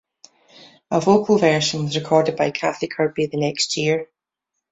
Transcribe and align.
A 0.89 0.99
vocal 0.99 1.37
version 1.37 1.83
was 1.83 1.95
recorded 1.95 2.35
by 2.35 2.49
Kathy 2.49 2.87
Kirby 2.87 3.27
the 3.27 3.37
next 3.37 3.77
year. 3.77 4.09